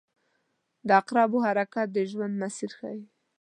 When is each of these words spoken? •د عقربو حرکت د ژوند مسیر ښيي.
•د 0.87 0.89
عقربو 0.99 1.37
حرکت 1.47 1.87
د 1.93 1.97
ژوند 2.11 2.33
مسیر 2.43 2.71
ښيي. 2.79 3.03